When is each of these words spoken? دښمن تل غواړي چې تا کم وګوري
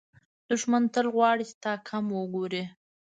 دښمن 0.49 0.83
تل 0.93 1.05
غواړي 1.15 1.43
چې 1.49 1.55
تا 1.63 1.73
کم 1.87 2.05
وګوري 2.19 2.63